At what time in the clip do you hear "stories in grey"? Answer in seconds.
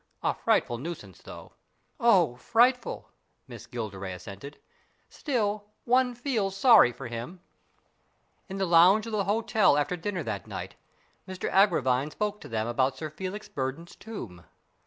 10.73-11.51